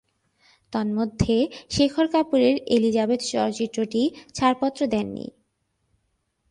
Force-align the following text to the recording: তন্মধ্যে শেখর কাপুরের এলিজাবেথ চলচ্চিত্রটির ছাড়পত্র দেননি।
তন্মধ্যে 0.73 1.35
শেখর 1.69 2.05
কাপুরের 2.07 2.55
এলিজাবেথ 2.67 3.21
চলচ্চিত্রটির 3.31 4.09
ছাড়পত্র 4.33 4.81
দেননি। 4.87 5.27